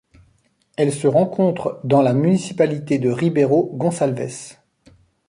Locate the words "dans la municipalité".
1.83-2.97